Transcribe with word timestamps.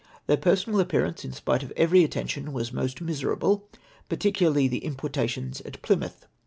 Their 0.25 0.35
personal 0.35 0.79
appearance, 0.79 1.23
in 1.23 1.31
spite 1.31 1.61
of 1.61 1.71
every 1.77 2.03
attention, 2.03 2.53
was 2.53 2.73
most 2.73 3.01
miserable, 3.01 3.69
particularly 4.09 4.67
the 4.67 4.83
importations 4.83 5.61
at 5.61 5.79
Plymouth. 5.83 6.25